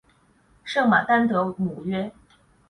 [0.63, 2.11] 圣马丹德姆约。